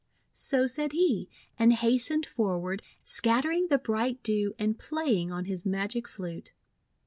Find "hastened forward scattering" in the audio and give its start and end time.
1.73-3.67